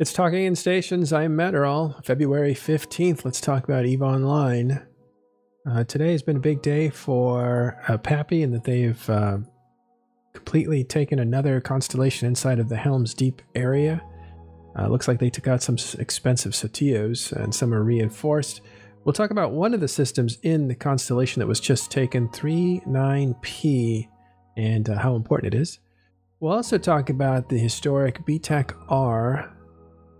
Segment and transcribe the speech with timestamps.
[0.00, 1.12] It's Talking in Stations.
[1.12, 2.04] I'm Matterall.
[2.04, 3.24] February 15th.
[3.24, 4.86] Let's talk about EVE Online.
[5.68, 9.38] Uh, today has been a big day for uh, Pappy in that they've uh,
[10.34, 14.00] completely taken another constellation inside of the Helm's Deep area.
[14.78, 18.60] Uh, looks like they took out some expensive Sotiyos and some are reinforced.
[19.02, 24.06] We'll talk about one of the systems in the constellation that was just taken, 39P,
[24.56, 25.80] and uh, how important it is.
[26.38, 29.57] We'll also talk about the historic BTAC R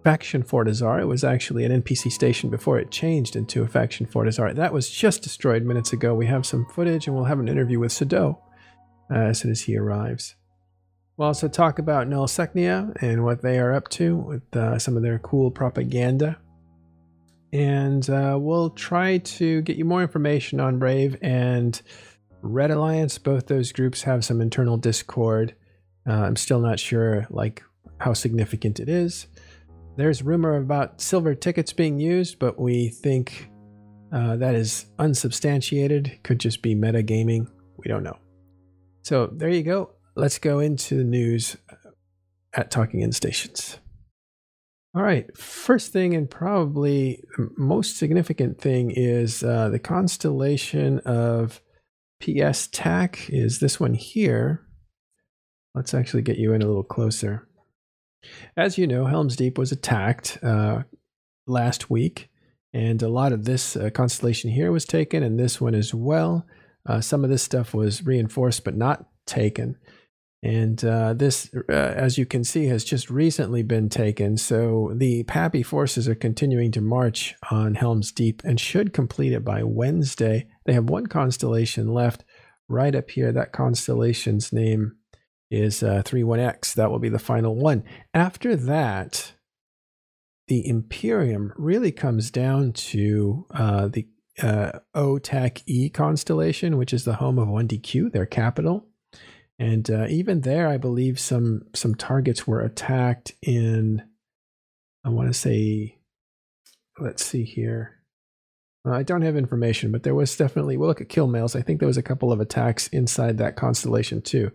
[0.09, 1.03] faction Fortizar.
[1.03, 4.55] It was actually an NPC station before it changed into a faction Fortizar.
[4.55, 6.15] That was just destroyed minutes ago.
[6.15, 8.41] We have some footage and we'll have an interview with Sado
[9.11, 10.35] uh, as soon as he arrives.
[11.19, 15.03] We'll also talk about Nullsechnaya and what they are up to with uh, some of
[15.03, 16.39] their cool propaganda.
[17.53, 21.79] And uh, we'll try to get you more information on Brave and
[22.41, 23.19] Red Alliance.
[23.19, 25.55] Both those groups have some internal discord.
[26.09, 27.63] Uh, I'm still not sure like
[27.99, 29.27] how significant it is.
[29.99, 33.51] There's rumor about silver tickets being used, but we think
[34.13, 36.21] uh, that is unsubstantiated.
[36.23, 37.49] Could just be metagaming.
[37.79, 38.17] We don't know.
[39.03, 39.91] So there you go.
[40.15, 41.57] Let's go into the news
[42.55, 43.81] at Talking in Stations.
[44.95, 45.37] All right.
[45.37, 47.25] First thing, and probably
[47.57, 51.61] most significant thing, is uh, the constellation of
[52.21, 54.65] PS TAC is this one here.
[55.75, 57.48] Let's actually get you in a little closer.
[58.57, 60.83] As you know, Helm's Deep was attacked uh,
[61.47, 62.31] last week,
[62.73, 66.47] and a lot of this uh, constellation here was taken, and this one as well.
[66.87, 69.77] Uh, some of this stuff was reinforced but not taken.
[70.43, 74.37] And uh, this, uh, as you can see, has just recently been taken.
[74.37, 79.45] So the Pappy forces are continuing to march on Helm's Deep and should complete it
[79.45, 80.47] by Wednesday.
[80.65, 82.25] They have one constellation left
[82.69, 83.33] right up here.
[83.33, 84.98] That constellation's name
[85.51, 86.75] is uh, 31X.
[86.75, 87.85] That will be the final one.
[88.15, 89.33] After that,
[90.49, 94.09] the Imperium really comes down to uh, the
[94.43, 98.87] uh, OTAC E constellation, which is the home of 1DQ, their capital.
[99.59, 104.03] And uh, even there, I believe some some targets were attacked in.
[105.05, 105.99] I want to say,
[107.01, 107.99] let's see here.
[108.87, 110.77] Uh, I don't have information, but there was definitely.
[110.77, 111.57] We'll look at kill mails.
[111.57, 114.53] I think there was a couple of attacks inside that constellation too.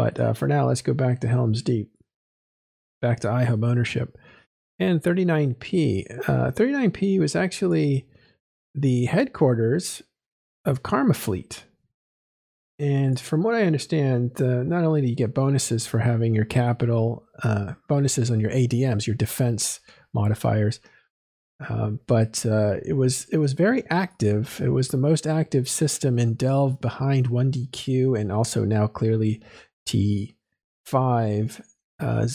[0.00, 1.90] But uh, for now, let's go back to Helm's Deep,
[3.02, 4.16] back to iHub ownership.
[4.78, 6.26] And 39P.
[6.26, 8.06] Uh, 39P was actually
[8.74, 10.00] the headquarters
[10.64, 11.64] of Karma Fleet.
[12.78, 16.46] And from what I understand, uh, not only do you get bonuses for having your
[16.46, 19.80] capital, uh, bonuses on your ADMs, your defense
[20.14, 20.80] modifiers,
[21.68, 24.62] uh, but uh, it was it was very active.
[24.64, 29.42] It was the most active system in Delve behind 1DQ, and also now clearly
[29.86, 30.30] T5Z
[32.00, 32.26] uh,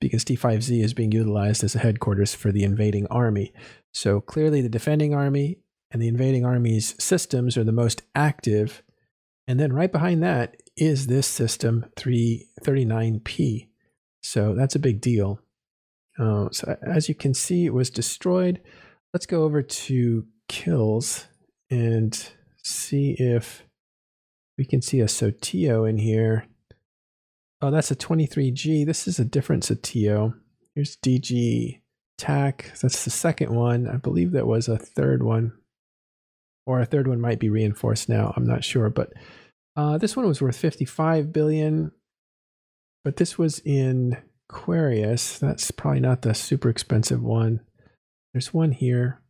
[0.00, 3.52] because T5Z is being utilized as a headquarters for the invading army.
[3.92, 5.58] So clearly, the defending army
[5.90, 8.82] and the invading army's systems are the most active.
[9.46, 13.68] And then right behind that is this system 339P.
[14.22, 15.40] So that's a big deal.
[16.18, 18.60] Uh, so as you can see, it was destroyed.
[19.12, 21.26] Let's go over to kills
[21.70, 22.30] and
[22.62, 23.64] see if
[24.56, 26.46] we can see a Sotiyo in here.
[27.64, 28.84] Oh, that's a 23G.
[28.84, 30.34] This is a different Sotiyo.
[30.74, 31.80] Here's DG
[32.18, 32.72] TAC.
[32.82, 33.88] That's the second one.
[33.88, 35.52] I believe that was a third one.
[36.66, 38.34] Or a third one might be reinforced now.
[38.36, 38.90] I'm not sure.
[38.90, 39.12] But
[39.76, 41.92] uh, this one was worth 55 billion.
[43.04, 44.16] But this was in
[44.48, 45.38] Querious.
[45.38, 47.60] That's probably not the super expensive one.
[48.34, 49.22] There's one here.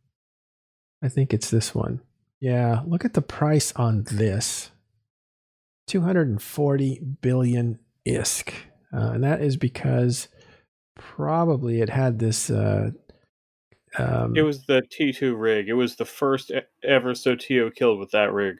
[1.03, 2.01] I think it's this one.
[2.39, 4.71] Yeah, look at the price on this.
[5.87, 8.53] 240 billion ISK.
[8.93, 10.27] Uh, and that is because
[10.95, 12.49] probably it had this.
[12.49, 12.91] Uh,
[13.97, 15.69] um, it was the T2 rig.
[15.69, 16.51] It was the first
[16.83, 18.57] ever Sotiyo killed with that rig.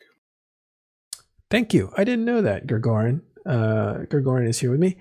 [1.50, 1.92] Thank you.
[1.98, 3.22] I didn't know that, Gergorin.
[3.46, 4.98] Uh, Gergorin is here with me.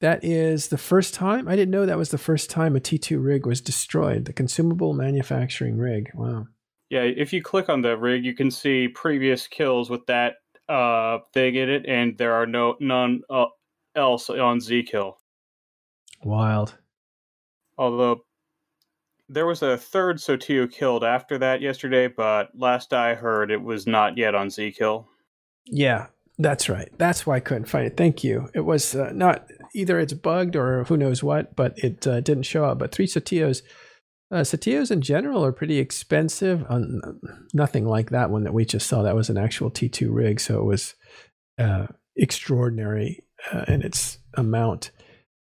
[0.00, 1.48] That is the first time.
[1.48, 4.26] I didn't know that was the first time a T2 rig was destroyed.
[4.26, 6.10] The consumable manufacturing rig.
[6.14, 6.46] Wow.
[6.90, 10.36] Yeah, if you click on the rig, you can see previous kills with that
[10.68, 13.46] uh, thing in it, and there are no none uh,
[13.94, 15.14] else on Zkill.
[16.22, 16.76] Wild.
[17.76, 18.24] Although
[19.28, 23.86] there was a third Sotiyo killed after that yesterday, but last I heard, it was
[23.86, 25.06] not yet on Zkill.
[25.66, 26.06] Yeah,
[26.38, 26.90] that's right.
[26.98, 27.96] That's why I couldn't find it.
[27.96, 28.48] Thank you.
[28.54, 32.44] It was uh, not either it's bugged or who knows what, but it uh, didn't
[32.44, 32.78] show up.
[32.78, 33.62] But three Sotiyos
[34.30, 36.64] uh, Sotiyos in general are pretty expensive.
[36.68, 37.00] Um,
[37.52, 39.02] nothing like that one that we just saw.
[39.02, 40.94] That was an actual T2 rig, so it was
[41.58, 41.86] uh,
[42.16, 44.90] extraordinary uh, in its amount.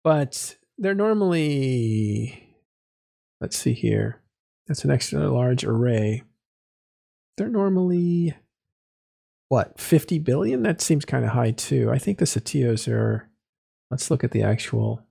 [0.03, 2.55] But they're normally,
[3.41, 4.21] let's see here.
[4.67, 6.23] That's an extra large array.
[7.37, 8.35] They're normally,
[9.49, 10.63] what, 50 billion?
[10.63, 11.89] That seems kind of high too.
[11.91, 13.29] I think the Sotiyos are,
[13.89, 15.01] let's look at the actual.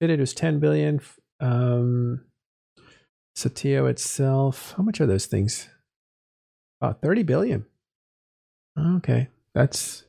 [0.00, 1.00] Fitted was 10 billion.
[1.40, 2.24] Um,
[3.36, 5.68] Sotiyo itself, how much are those things?
[6.80, 7.66] About 30 billion.
[8.78, 10.04] Okay, that's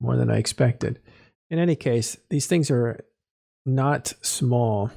[0.00, 1.00] more than I expected.
[1.50, 3.04] In any case, these things are
[3.64, 4.90] not small,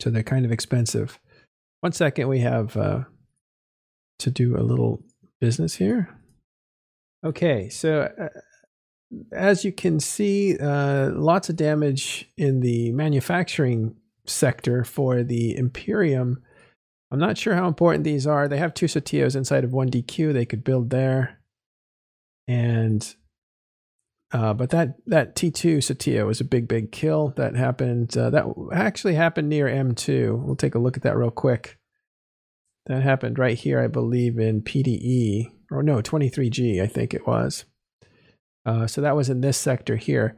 [0.00, 1.18] so they're kind of expensive.
[1.80, 3.04] One second, we have uh,
[4.20, 5.02] to do a little
[5.40, 6.08] business here.
[7.24, 8.28] Okay, so uh,
[9.32, 13.96] as you can see, uh, lots of damage in the manufacturing
[14.26, 16.42] sector for the Imperium.
[17.10, 18.48] I'm not sure how important these are.
[18.48, 21.40] They have two Sotiyos inside of one DQ they could build there.
[22.48, 23.14] And
[24.32, 28.16] uh, but that that T2 Sotiyo was a big, big kill that happened.
[28.18, 30.44] Uh, that actually happened near M2.
[30.44, 31.78] We'll take a look at that real quick.
[32.86, 37.64] That happened right here, I believe, in PDE or no 23G, I think it was.
[38.66, 40.36] Uh, so that was in this sector here.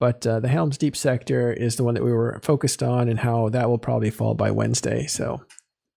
[0.00, 3.20] But uh, the Helm's Deep sector is the one that we were focused on, and
[3.20, 5.06] how that will probably fall by Wednesday.
[5.06, 5.44] So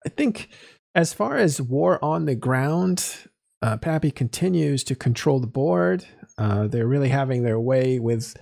[0.06, 0.50] I think
[0.94, 3.28] as far as war on the ground,
[3.62, 6.06] uh, Pappy continues to control the board.
[6.38, 8.36] Uh, they're really having their way with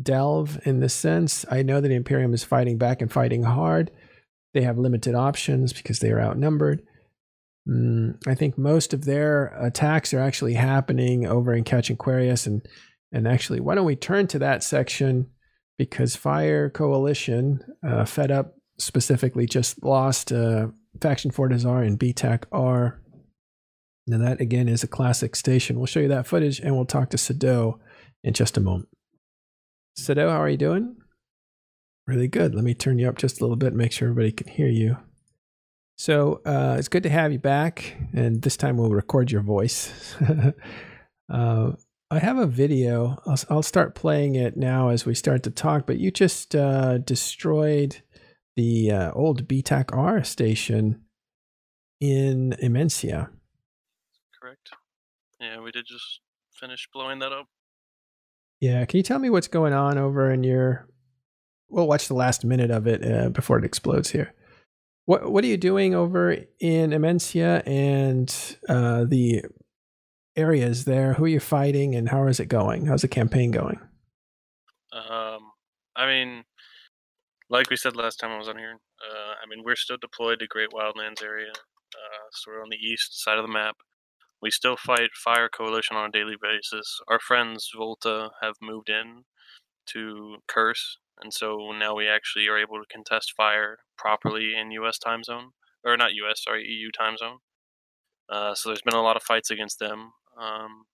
[0.00, 1.44] Delve in this sense.
[1.50, 3.90] I know that Imperium is fighting back and fighting hard.
[4.54, 6.82] They have limited options because they are outnumbered.
[7.68, 12.66] Mm, I think most of their attacks are actually happening over in Catch Querious and
[13.12, 15.28] and actually, why don't we turn to that section
[15.78, 20.68] because Fire Coalition, uh, Fed Up specifically, just lost uh,
[21.00, 23.00] Faction Fortizar and BTAC R.
[24.06, 25.76] Now that again is a classic station.
[25.76, 27.80] We'll show you that footage and we'll talk to Sado
[28.24, 28.88] in just a moment.
[29.96, 30.96] Sado, how are you doing?
[32.06, 32.54] Really good.
[32.54, 34.96] Let me turn you up just a little bit, make sure everybody can hear you.
[35.96, 40.16] So uh, it's good to have you back, and this time we'll record your voice.
[41.32, 41.72] uh,
[42.12, 43.22] I have a video.
[43.26, 45.86] I'll, I'll, start playing it now as we start to talk.
[45.86, 48.02] But you just uh, destroyed
[48.54, 51.00] the uh, old BTAC R station
[52.02, 53.30] in Immensea.
[54.38, 54.72] Correct.
[55.40, 56.20] Yeah, we did just
[56.52, 57.46] finish blowing that up.
[58.60, 60.86] Yeah, can you tell me what's going on over in your?
[61.70, 64.34] We'll watch the last minute of it uh, before it explodes here.
[65.06, 69.46] What What are you doing over in Immensea and uh, the
[70.36, 71.14] areas there?
[71.14, 72.86] Who are you fighting, and how is it going?
[72.86, 73.78] How's the campaign going?
[74.92, 75.52] Um,
[75.96, 76.44] I mean,
[77.48, 80.38] like we said last time I was on here, uh, I mean we're still deployed
[80.40, 83.76] to Great Wildlands area, uh, so we're on the east side of the map.
[84.40, 87.00] We still fight Fire Coalition on a daily basis.
[87.08, 89.24] Our friends Volta have moved in
[89.92, 94.98] to Curse, and so now we actually are able to contest fire properly in U.S.
[94.98, 95.50] time zone,
[95.84, 96.42] or not U.S.
[96.42, 97.38] sorry EU time zone.
[98.28, 100.12] Uh, so there's been a lot of fights against them.
[100.40, 100.84] Um,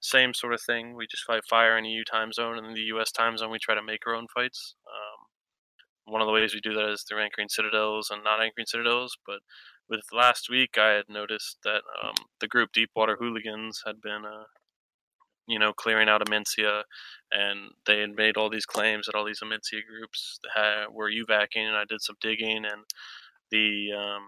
[0.00, 0.96] same sort of thing.
[0.96, 3.58] We just fight fire in EU time zone, and in the US time zone, we
[3.58, 4.74] try to make our own fights.
[4.86, 8.66] Um, one of the ways we do that is through anchoring citadels and not anchoring
[8.66, 9.16] citadels.
[9.26, 9.40] But
[9.88, 14.44] with last week, I had noticed that um, the group Deepwater Hooligans had been, uh,
[15.46, 16.82] you know, clearing out Immensea,
[17.30, 21.66] and they had made all these claims that all these Immensea groups had, were UVACing,
[21.66, 22.84] and I did some digging, and
[23.50, 24.22] the um,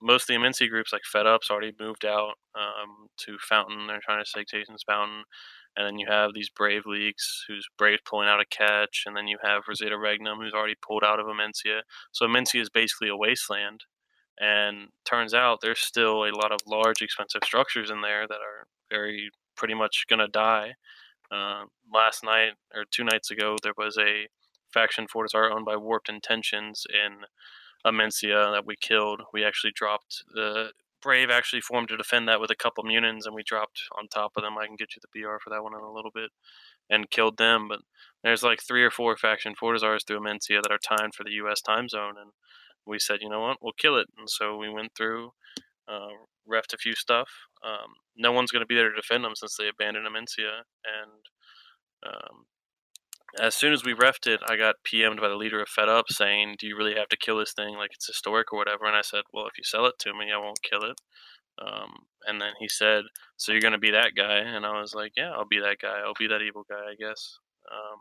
[0.00, 3.86] most of the Immensea groups like Fed Up's already moved out um, to Fountain.
[3.86, 5.24] They're trying to take Jason's Fountain.
[5.76, 9.04] And then you have these Brave Leagues, who's Brave pulling out a catch.
[9.06, 11.80] And then you have Rosita Regnum, who's already pulled out of Immensea.
[12.12, 13.84] So Immensea is basically a wasteland.
[14.38, 18.66] And turns out there's still a lot of large, expensive structures in there that are
[18.90, 20.74] very pretty much going to die.
[21.30, 24.28] Uh, last night, or two nights ago, there was a
[24.72, 27.24] faction Fortizar owned by Warped Intentions in
[27.86, 29.22] Immensea that we killed.
[29.32, 33.34] We actually dropped the Brave actually formed to defend that with a couple Munins, and
[33.34, 34.58] we dropped on top of them.
[34.58, 36.30] I can get you the BR for that one in a little bit,
[36.90, 37.68] and killed them.
[37.68, 37.80] But
[38.24, 41.60] there's like three or four faction Fortizars through Immensea that are timed for the U.S.
[41.60, 42.30] time zone, and
[42.84, 44.08] we said, you know what, we'll kill it.
[44.18, 45.32] And so we went through,
[45.86, 46.08] uh,
[46.50, 47.28] refed a few stuff.
[47.64, 51.22] Um, no one's going to be there to defend them since they abandoned Immensea, and
[52.04, 52.46] um,
[53.40, 56.06] as soon as we refed it, I got PM'd by the leader of Fed Up
[56.10, 57.76] saying, "Do you really have to kill this thing?
[57.76, 60.32] Like it's historic or whatever?" And I said, "Well, if you sell it to me,
[60.32, 61.00] I won't kill it."
[61.58, 63.04] Um, and then he said,
[63.36, 66.00] "So you're gonna be that guy?" And I was like, "Yeah, I'll be that guy.
[66.00, 67.38] I'll be that evil guy, I guess."
[67.72, 68.00] Um,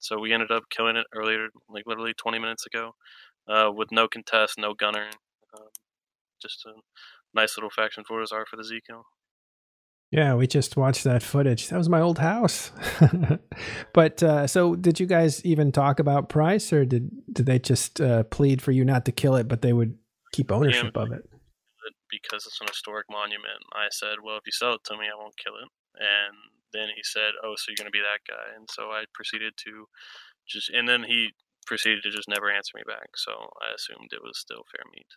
[0.00, 2.94] so we ended up killing it earlier, like literally 20 minutes ago,
[3.48, 5.10] uh, with no contest, no gunner.
[5.54, 5.68] Um,
[6.42, 6.74] just a
[7.34, 9.06] nice little faction Fortizar for the Z kill.
[10.12, 11.68] Yeah, we just watched that footage.
[11.68, 12.70] That was my old house.
[13.92, 18.00] but uh, so, did you guys even talk about price, or did did they just
[18.00, 19.98] uh, plead for you not to kill it, but they would
[20.32, 21.02] keep ownership Yeah.
[21.02, 21.28] of it?
[22.08, 23.58] because it's an historic monument.
[23.74, 26.34] I said, "Well, if you sell it to me, I won't kill it." And
[26.72, 29.54] then he said, "Oh, so you're going to be that guy?" And so I proceeded
[29.66, 29.88] to
[30.46, 31.34] just, and then he
[31.66, 33.16] proceeded to just never answer me back.
[33.16, 35.10] So I assumed it was still fair meat.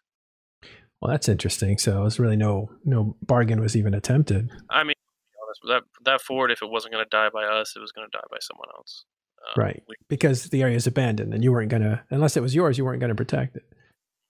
[1.02, 1.78] Well, that's interesting.
[1.78, 4.50] So, was really no no bargain was even attempted.
[4.70, 4.96] I mean,
[5.62, 8.08] to that that fort, if it wasn't going to die by us, it was going
[8.10, 9.06] to die by someone else.
[9.48, 9.82] Um, Right.
[9.88, 12.84] we- because the area is abandoned and you weren't gonna unless it was yours you
[12.84, 13.64] weren't gonna protect it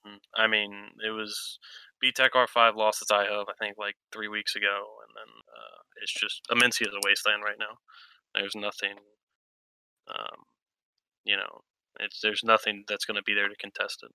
[0.05, 0.71] Mm, I mean,
[1.03, 1.57] it was
[2.01, 6.13] BTEC R5 lost its iHub, I think, like three weeks ago, and then uh, it's
[6.13, 7.77] just Immensea is a wasteland right now.
[8.33, 8.95] There's nothing,
[10.07, 10.45] um,
[11.25, 11.61] you know,
[11.99, 14.11] it's there's nothing that's going to be there to contest it.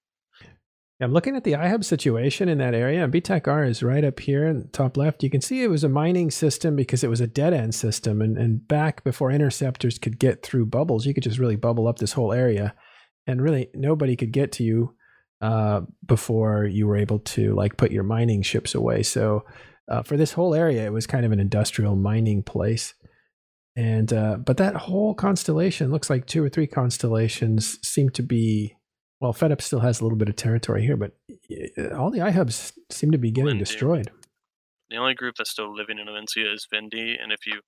[1.01, 4.47] I'm looking at the ihub situation in that area and btech-r is right up here
[4.47, 5.23] in the top left.
[5.23, 8.39] You can see it was a mining system because it was a dead-end system and,
[8.39, 12.13] and back before interceptors could get through bubbles you could just really bubble up this
[12.13, 12.75] whole area
[13.27, 14.95] and really nobody could get to you
[15.41, 19.03] uh, before you were able to like put your mining ships away.
[19.03, 19.45] So
[19.91, 22.95] uh, for this whole area it was kind of an industrial mining place.
[23.77, 28.77] And uh, but that whole constellation looks like two or three constellations seem to be
[29.25, 31.13] well fed up still has a little bit of territory here but
[31.79, 33.65] uh, all the ihubs seem to be getting Lindy.
[33.65, 34.11] destroyed
[34.91, 37.61] The only group that's still living in Immensea is Vindi, and if you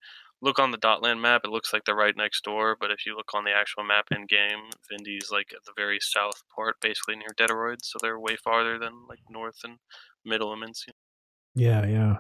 [0.43, 2.77] look on the Dotland map, it looks like they're right next door.
[2.79, 5.99] But if you look on the actual map in game, Vindi's like at the very
[5.99, 9.79] south part, basically near Detorid, so they're way farther than like north and
[10.27, 10.91] middle Immensea.
[11.55, 12.17] yeah yeah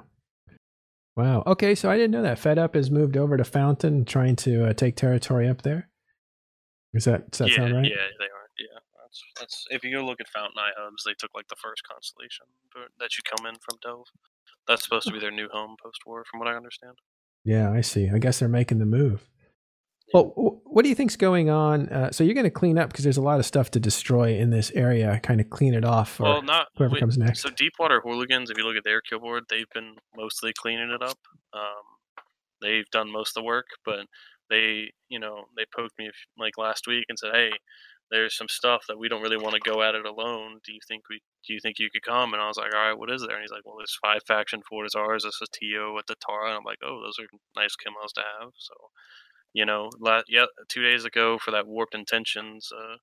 [1.16, 4.36] wow okay so i didn't know that fed up has moved over to fountain trying
[4.36, 5.88] to uh, take territory up there
[6.94, 8.46] is that does that yeah, sound right yeah, they are.
[8.58, 8.78] Yeah,
[9.36, 9.64] that's that's.
[9.70, 12.46] If you go look at Fountain iHubs, they took like the first constellation
[13.00, 14.06] that you come in from Dove.
[14.68, 16.94] That's supposed to be their new home post-war, from what I understand.
[17.44, 19.28] yeah i see i guess they're making the move
[20.12, 23.04] well what do you think's going on uh, so you're going to clean up because
[23.04, 26.10] there's a lot of stuff to destroy in this area kind of clean it off
[26.14, 29.00] for well, not whoever we- comes next So Deepwater Hooligans, if you look at their
[29.00, 31.18] kill board, they've been mostly cleaning it up.
[31.52, 31.84] Um,
[32.60, 34.06] they've done most of the work, but
[34.50, 37.50] they, you know, they poked me like last week and said, "Hey,
[38.10, 40.60] there's some stuff that we don't really want to go at it alone.
[40.64, 41.20] Do you think we?
[41.46, 43.36] Do you think you could come?" And I was like, "All right, what is there?"
[43.36, 44.62] And he's like, "Well, there's five faction
[44.94, 45.24] ours.
[45.24, 45.46] There's a
[45.98, 48.74] at the Tara." And I'm like, "Oh, those are nice kills to have." So,
[49.52, 52.96] you know, la- yeah, two days ago for that warped intentions uh,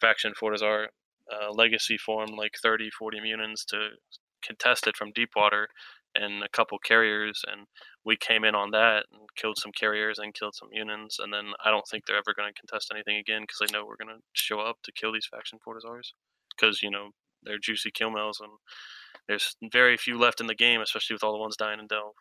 [0.00, 0.88] faction Fortizar
[1.32, 3.90] uh, legacy formed like 30, 40 Munins to
[4.42, 5.68] contest it from Deepwater
[6.14, 7.66] and a couple carriers, and
[8.04, 11.52] we came in on that and killed some carriers and killed some Munins, and then
[11.64, 14.16] I don't think they're ever going to contest anything again because they know we're going
[14.16, 16.12] to show up to kill these faction Fortizars
[16.54, 17.10] because you know
[17.42, 18.50] they're juicy kill mills and
[19.28, 22.14] there's very few left in the game, especially with all the ones dying in Delve.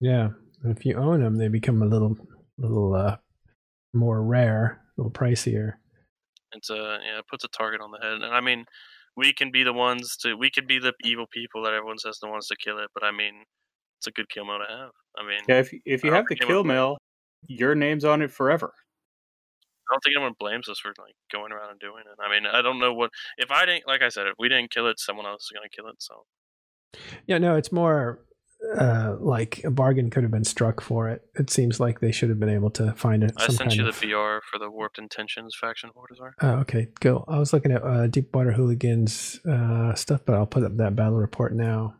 [0.00, 0.30] Yeah,
[0.62, 2.16] and if you own them, they become a little,
[2.58, 3.16] little uh,
[3.92, 5.74] more rare, a little pricier.
[6.52, 8.64] It's a yeah, it puts a target on the head, and I mean,
[9.16, 12.18] we can be the ones to we could be the evil people that everyone says
[12.20, 13.44] the ones to kill it, but I mean,
[13.98, 14.90] it's a good kill mode to have.
[15.16, 16.98] I mean, Yeah, if if you have the think kill would- mill,
[17.46, 18.72] your name's on it forever.
[19.86, 22.16] I don't think anyone blames us for like going around and doing it.
[22.18, 24.70] I mean, I don't know what if I didn't like I said if we didn't
[24.70, 25.96] kill it, someone else is gonna kill it.
[25.98, 26.24] So
[27.26, 28.24] Yeah, no, it's more
[28.78, 31.22] uh, like a bargain could have been struck for it.
[31.34, 33.32] It seems like they should have been able to find it.
[33.36, 36.32] I sent you the of- VR for the Warped Intentions faction Fortizar.
[36.40, 37.24] Oh, okay, cool.
[37.28, 41.18] I was looking at uh, Deepwater Hooligans uh, stuff, but I'll put up that battle
[41.18, 41.96] report now.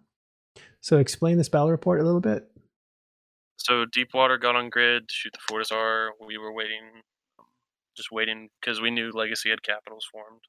[0.80, 2.50] So, explain this battle report a little bit.
[3.56, 6.10] So Deepwater got on grid to shoot the Fortizar.
[6.26, 7.02] We were waiting,
[7.38, 7.46] um,
[7.96, 10.42] just waiting because we knew Legacy had capitals formed.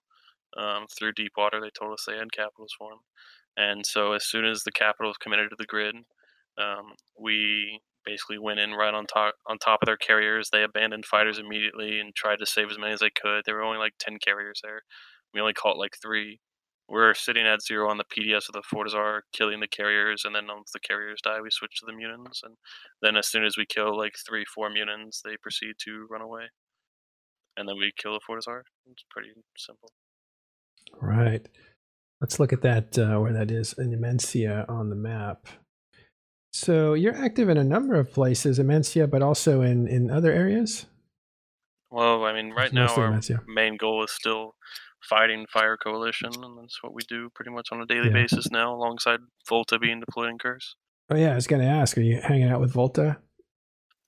[0.57, 3.01] Um, through Deepwater, they told us they had capitals formed,
[3.57, 5.95] and so as soon as the capitals committed to the grid,
[6.57, 10.49] um, we basically went in right on top on top of their carriers.
[10.51, 13.43] They abandoned fighters immediately and tried to save as many as they could.
[13.45, 14.81] There were only like ten carriers there.
[15.33, 16.39] We only caught like three.
[16.87, 20.45] We're sitting at zero on the PDS of the Fortizar, killing the carriers, and then
[20.47, 22.55] once the carriers die, we switch to the Munins, and
[23.01, 26.43] then as soon as we kill like three, four Munins, they proceed to run away.
[27.57, 28.61] And then we kill the Fortizar.
[28.85, 29.89] It's pretty simple.
[31.01, 31.47] Right.
[32.25, 35.45] Let's look at that uh, where that is in Immensea on the map.
[36.51, 40.87] So you're active in a number of places, Immensea, but also in in other areas.
[41.91, 44.55] Well, I mean, right It's now our main goal is still
[45.07, 48.23] fighting Fire Coalition, and that's what we do pretty much on a daily Yeah.
[48.23, 50.77] basis now, alongside Volta being deployed in Curse.
[51.11, 51.95] Oh yeah, I was going to ask.
[51.95, 53.17] Are you hanging out with Volta?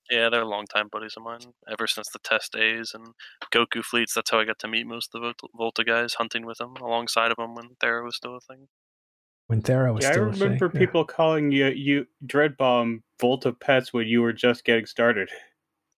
[0.09, 3.07] Yeah, they're longtime buddies of mine, ever since the test days and
[3.53, 4.13] Goku fleets.
[4.13, 6.75] That's how I got to meet most of the Volta- Volta guys, hunting with them
[6.77, 8.67] alongside of them when Thera was still a thing.
[9.47, 10.41] when Thera was Yeah, I still a thing.
[10.41, 10.79] remember Yeah.
[10.79, 15.29] people calling you you Dreadbomb Volta Pets when you were just getting started.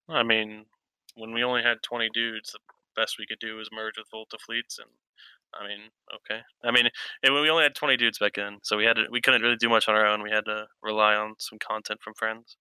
[0.07, 0.65] I mean,
[1.15, 2.59] when we only had 20 dudes, the
[2.95, 4.89] best we could do was merge with Volta fleets, and
[5.53, 6.41] I mean, okay.
[6.63, 9.19] I mean, it, we only had 20 dudes back then, so we had to, we
[9.21, 10.21] couldn't really do much on our own.
[10.21, 12.55] We had to rely on some content from friends.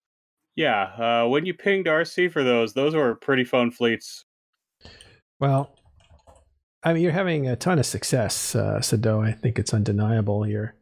[0.58, 4.24] Yeah, uh, when you pinged RC for those, those were pretty fun fleets.
[5.38, 5.72] Well,
[6.82, 9.22] I mean, you're having a ton of success, uh, Sado.
[9.22, 10.48] I think it's undeniable.
[10.48, 10.74] You're,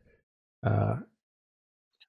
[0.65, 0.97] uh,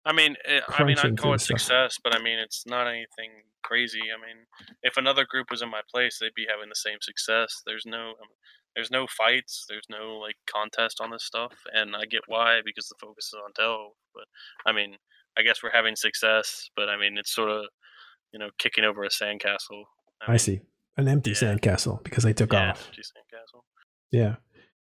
[0.05, 1.59] I mean, eh, I mean, I'd call through it stuff.
[1.59, 3.31] success, but I mean, it's not anything
[3.63, 3.99] crazy.
[3.99, 4.45] I mean,
[4.83, 7.63] if another group was in my place, they'd be having the same success.
[7.65, 8.29] There's no, um,
[8.77, 9.65] there's no fights.
[9.67, 13.39] There's no like contest on this stuff, and I get why because the focus is
[13.43, 13.91] on Delve.
[14.13, 14.23] But
[14.65, 14.95] I mean,
[15.37, 17.65] I guess we're having success, but I mean, it's sort of,
[18.33, 19.83] you know, kicking over a sandcastle.
[20.25, 20.61] I mean, see,
[20.97, 21.37] an empty yeah.
[21.37, 22.87] sandcastle because they took yeah, off.
[22.87, 23.61] empty sandcastle.
[24.11, 24.35] Yeah.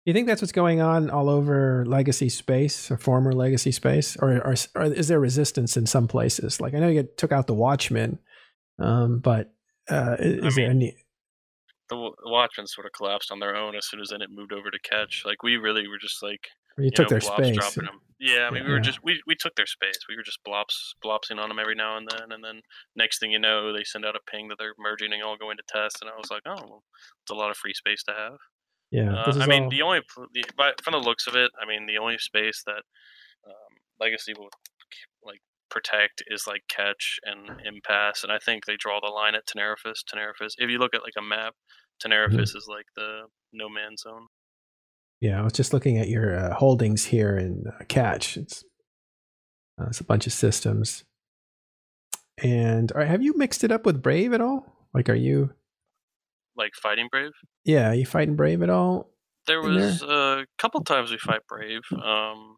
[0.04, 4.16] Do you think that's what's going on all over legacy space or former legacy space,
[4.16, 6.60] or, or, or is there resistance in some places?
[6.60, 8.18] Like I know you took out the Watchmen,
[8.80, 9.54] um, but
[9.88, 10.96] uh, is, I is there any?
[11.88, 14.70] The Watchmen sort of collapsed on their own as soon as then it moved over
[14.72, 15.22] to catch.
[15.24, 17.56] Like we really were just like You, you took know, their space.
[17.56, 18.00] dropping them.
[18.24, 19.98] Yeah, I mean, we were just we, we took their space.
[20.08, 22.60] We were just blops blopsing on them every now and then, and then
[22.94, 25.56] next thing you know, they send out a ping that they're merging and all going
[25.56, 26.82] to test, and I was like, oh, well,
[27.24, 28.38] it's a lot of free space to have.
[28.92, 30.00] Yeah, Uh, I mean, all- the only
[30.34, 32.82] the, but from the looks of it, I mean, the only space that
[33.44, 34.50] um, Legacy will
[35.24, 39.46] like protect is like catch and Impass, and I think they draw the line at
[39.48, 39.82] Tenerife.
[40.06, 40.36] Tenerife.
[40.58, 41.54] If you look at like a map,
[41.98, 42.40] Tenerife Mm-hmm.
[42.56, 44.26] is like the no man's zone.
[45.22, 48.36] Yeah, I was just looking at your uh, holdings here in uh, Catch.
[48.36, 48.64] It's
[49.80, 51.04] uh, it's a bunch of systems.
[52.42, 54.66] And all right, have you mixed it up with Brave at all?
[54.92, 55.50] Like, are you?
[56.56, 57.30] Like fighting brave.
[57.64, 59.12] Yeah, are you fighting Brave at all?
[59.46, 59.86] There in there?
[59.86, 61.82] was a couple times we fight brave.
[61.92, 62.56] Um,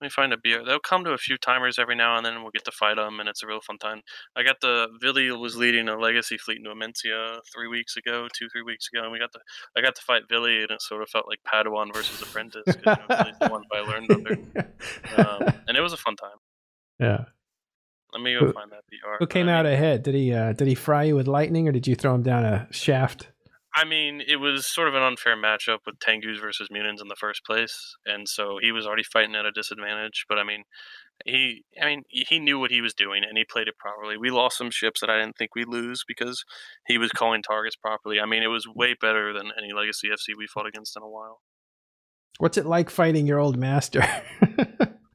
[0.00, 0.64] let me find a beer.
[0.64, 2.34] They'll come to a few timers every now and then.
[2.34, 4.02] and We'll get to fight them, and it's a real fun time.
[4.36, 8.48] I got the Villy was leading a legacy fleet into Immensea three weeks ago, two
[8.48, 9.40] three weeks ago, and we got the
[9.76, 12.64] I got to fight Villy, and it sort of felt like Padawan versus Apprentice.
[12.66, 14.32] you know, the one I learned under,
[15.16, 16.38] um, and it was a fun time.
[17.00, 17.24] yeah.
[18.12, 19.16] Let me go Who- find that BR.
[19.18, 20.02] Who came I out ahead?
[20.02, 22.44] Did he uh, did he fry you with lightning, or did you throw him down
[22.44, 23.28] a shaft?
[23.78, 27.14] I mean, it was sort of an unfair matchup with Tengus versus Munins in the
[27.14, 30.24] first place, and so he was already fighting at a disadvantage.
[30.28, 30.64] But I mean,
[31.24, 34.16] he, I mean, he knew what he was doing, and he played it properly.
[34.16, 36.44] We lost some ships that I didn't think we'd lose because
[36.88, 38.18] he was calling targets properly.
[38.18, 41.08] I mean, it was way better than any Legacy FC we fought against in a
[41.08, 41.40] while.
[42.38, 44.02] What's it like fighting your old master?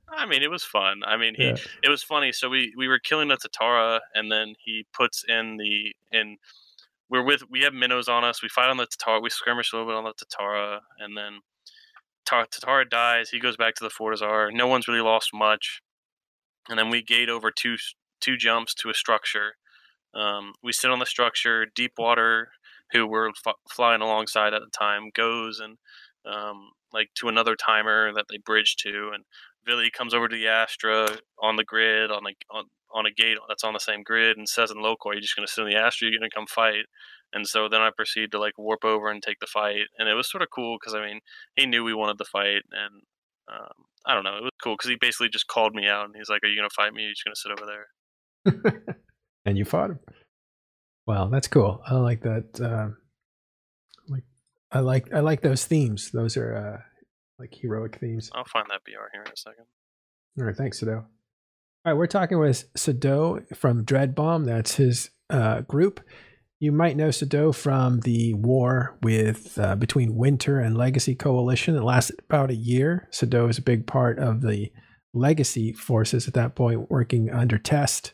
[0.09, 1.01] I mean, it was fun.
[1.05, 1.55] I mean, he Yeah.
[1.83, 2.31] it was funny.
[2.31, 6.37] So we we were killing a Tatara, and then he puts in the in.
[7.13, 8.41] We're with we have minnows on us.
[8.41, 9.21] We fight on the Tatara.
[9.21, 11.41] We skirmish a little bit on the Tatara, and then
[12.25, 13.29] Ta- Tatara dies.
[13.29, 14.51] He goes back to the Fortizar.
[14.51, 15.83] No one's really lost much,
[16.67, 17.75] and then we gate over two
[18.19, 19.57] two jumps to a structure.
[20.15, 21.67] Um, we sit on the structure.
[21.75, 22.49] Deepwater,
[22.93, 25.77] who we're f- flying alongside at the time, goes and
[26.25, 29.25] um, like to another timer that they bridge to, and
[29.65, 33.37] Billy comes over to the Astra on the grid on the on, on a gate
[33.47, 35.63] that's on the same grid and says in local, "Are you just going to sit
[35.63, 36.09] in the Astra?
[36.09, 36.85] You're going to come fight."
[37.33, 40.13] And so then I proceed to like warp over and take the fight, and it
[40.13, 41.19] was sort of cool because I mean
[41.55, 43.01] he knew we wanted the fight, and
[43.51, 46.15] um, I don't know, it was cool because he basically just called me out and
[46.15, 47.03] he's like, "Are you going to fight me?
[47.03, 48.95] Or are you just going to sit over there?"
[49.45, 49.99] and you fought him.
[51.05, 51.81] Well, that's cool.
[51.85, 52.59] I like that.
[52.61, 52.95] Uh,
[54.07, 54.23] like,
[54.71, 56.11] I like I like those themes.
[56.11, 56.81] Those are uh,
[57.39, 58.29] like heroic themes.
[58.33, 59.65] I'll find that BR here in a second.
[60.39, 61.05] All right, thanks, Sado.
[61.85, 64.45] All right, we're talking with Sado from Dreadbomb.
[64.45, 65.99] That's his uh, group.
[66.59, 71.75] You might know Sado from the war with uh, between Winter and Legacy Coalition.
[71.75, 73.09] It lasted about a year.
[73.11, 74.71] Sado is a big part of the
[75.13, 78.13] Legacy forces at that point, working under Test.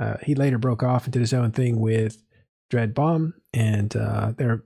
[0.00, 2.22] Uh, he later broke off and did his own thing with
[2.72, 4.64] Dreadbomb, and uh, they're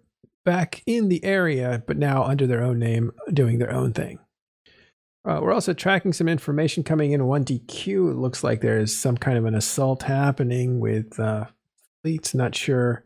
[0.48, 4.18] back in the area, but now under their own name, doing their own thing.
[5.22, 8.12] Uh, we're also tracking some information coming in 1DQ.
[8.12, 11.44] It looks like there's some kind of an assault happening with uh,
[12.02, 12.34] fleets.
[12.34, 13.04] Not sure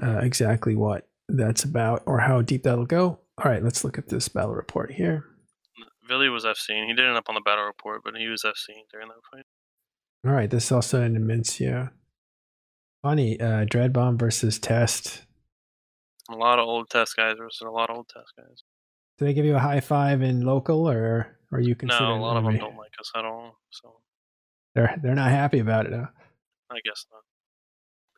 [0.00, 3.18] uh, exactly what that's about or how deep that'll go.
[3.38, 5.24] All right, let's look at this battle report here.
[6.06, 6.86] Billy was FC.
[6.86, 9.46] He did end up on the battle report, but he was FC during that fight.
[10.24, 11.90] All right, this is also in Immensea.
[13.02, 15.24] Funny, uh, Dreadbomb versus Test.
[16.30, 18.62] A lot of old test guys versus a lot of old test guys.
[19.18, 22.04] Did they give you a high five in local, or are you considered?
[22.04, 23.58] No, a lot of them don't like us at all.
[23.70, 23.96] So
[24.74, 25.92] They're they're not happy about it.
[25.92, 26.06] Huh?
[26.70, 27.20] I guess not.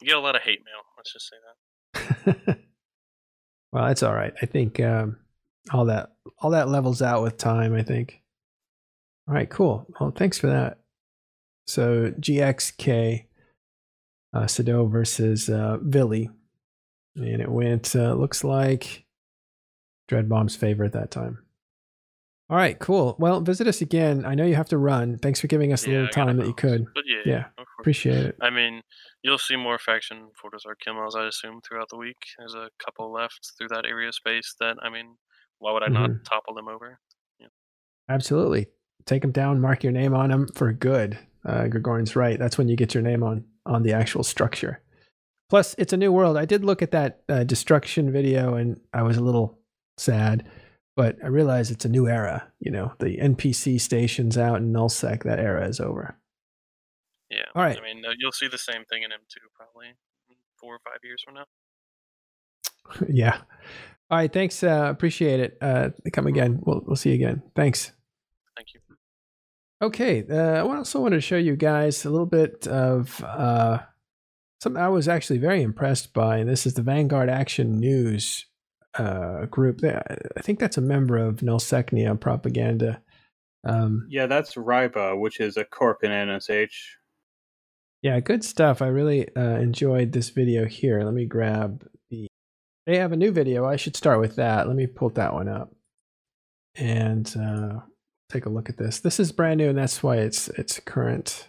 [0.01, 0.83] You get a lot of hate mail.
[0.97, 2.59] Let's just say that.
[3.73, 4.35] well, it's all right.
[4.41, 5.19] I think um,
[5.73, 7.75] all that all that levels out with time.
[7.75, 8.21] I think.
[9.27, 9.87] All right, cool.
[9.99, 10.79] Well, thanks for that.
[11.67, 13.25] So GXK,
[14.35, 16.29] uh, Sado versus uh, Billy,
[17.17, 17.95] and it went.
[17.97, 19.05] Uh, looks like
[20.11, 21.39] Dreadbomb's favor at that time.
[22.51, 23.17] All right, cool.
[23.19, 24.25] Well, visit us again.
[24.27, 25.17] I know you have to run.
[25.19, 26.85] Thanks for giving us a Yeah, little time that you could.
[26.95, 27.45] But yeah, Yeah.
[27.81, 28.37] Appreciate it.
[28.41, 28.83] I mean,
[29.23, 32.17] you'll see more faction photos or kills, I assume, throughout the week.
[32.39, 35.17] There's a couple left through that area space that, I mean,
[35.59, 36.25] why would I not Mhm.
[36.25, 36.99] topple them over?
[38.09, 38.67] Absolutely.
[39.07, 41.19] Take them down, mark your name on them for good.
[41.45, 42.39] Uh, Gregorian's right.
[42.39, 44.83] That's when you get your name on on the actual structure.
[45.51, 46.37] Plus, it's a new world.
[46.37, 49.59] I did look at that uh, destruction video and I was a little
[49.99, 50.49] sad,
[50.97, 52.51] but I realized it's a new era.
[52.61, 56.19] You know, the NPC stations out in Nullsec, that era is over.
[57.31, 57.45] Yeah.
[57.55, 57.79] All right.
[57.79, 59.95] I mean, you'll see the same thing in M2 probably
[60.61, 61.45] four or five years from now.
[63.09, 63.39] yeah.
[64.11, 64.33] All right.
[64.33, 64.63] Thanks.
[64.63, 65.59] Uh, appreciate it.
[65.61, 66.61] Uh, come again.
[66.63, 67.43] We'll, we'll see you again.
[67.55, 67.93] Thanks.
[68.57, 68.81] Thank you.
[69.83, 73.81] Okay, uh, I also wanted to show you guys a little bit of uh,
[74.65, 76.39] something I was actually very impressed by.
[76.39, 78.47] And this is the Vanguard Action News
[78.99, 79.85] uh, group.
[79.85, 83.01] I think that's a member of Nullsechnaya Propaganda.
[83.65, 86.97] Um, Yeah, that's Ryba, which is a corp in NSH.
[88.03, 88.83] yeah, good stuff.
[88.83, 91.03] I really uh, enjoyed this video here.
[91.03, 92.27] Let me grab the.
[92.87, 93.65] They have a new video.
[93.65, 94.67] I should start with that.
[94.67, 95.73] Let me pull that one up
[96.75, 97.81] and uh,
[98.31, 99.01] take a look at this.
[99.01, 101.49] This is brand new, and that's why it's it's current.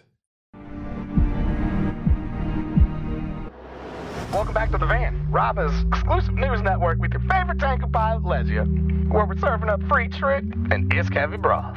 [4.46, 8.64] Welcome back to the van, Roba's exclusive news network with your favorite tanker pilot, Legia,
[9.10, 11.76] where we're serving up free trick and isk heavy bras.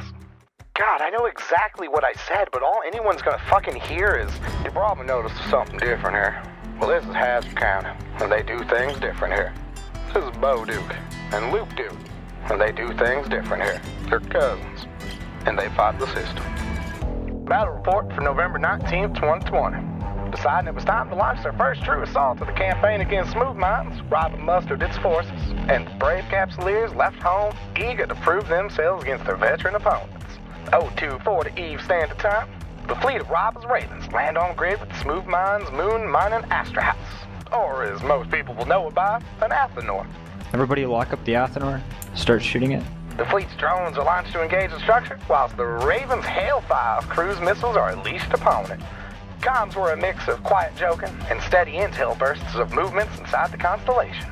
[0.74, 4.32] God, I know exactly what I said, but all anyone's gonna fucking hear is
[4.64, 6.40] you probably noticed something different here.
[6.78, 7.88] Well, this is Hazard County,
[8.20, 9.52] and they do things different here.
[10.14, 10.94] This is Bo Duke
[11.32, 11.98] and Luke Duke,
[12.50, 13.82] and they do things different here.
[14.08, 14.86] They're cousins,
[15.44, 16.44] and they fight the system.
[17.46, 19.99] Battle report for November 19th, 2020.
[20.30, 23.56] Deciding it was time to launch their first true assault of the campaign against Smooth
[23.56, 25.32] Mountains, Robin mustered its forces,
[25.68, 30.38] and brave Capsuleers left home eager to prove themselves against their veteran opponents.
[30.70, 32.48] 024 to Eve Standard Time,
[32.86, 37.26] the fleet of Robin's Ravens land on grid with Smooth Mines Moon Mining Astra House,
[37.52, 40.06] or as most people will know it by, an Athanor.
[40.52, 41.82] Everybody lock up the Athanor,
[42.14, 42.84] start shooting it.
[43.16, 47.76] The fleet's drones are launched to engage the structure, whilst the Raven's Hailfire cruise missiles
[47.76, 48.80] are unleashed upon it.
[49.40, 53.56] Comms were a mix of quiet joking and steady intel bursts of movements inside the
[53.56, 54.30] constellation.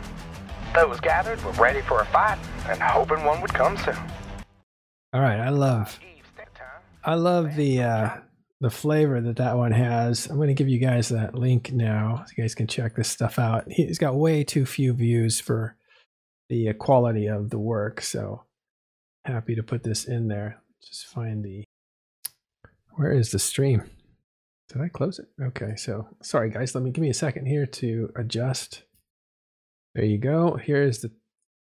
[0.74, 3.96] Those gathered were ready for a fight and hoping one would come soon.
[5.14, 5.98] All right, I love.
[7.02, 8.10] I love the uh,
[8.60, 10.26] the flavor that that one has.
[10.26, 13.08] I'm going to give you guys that link now, so you guys can check this
[13.08, 13.64] stuff out.
[13.70, 15.74] He's got way too few views for
[16.50, 18.44] the uh, quality of the work, so
[19.24, 20.60] happy to put this in there.
[20.82, 21.64] Just find the
[22.96, 23.84] where is the stream?
[24.68, 25.28] Did I close it?
[25.42, 26.74] Okay, so sorry guys.
[26.74, 28.82] Let me give me a second here to adjust.
[29.94, 30.56] There you go.
[30.62, 31.10] Here's the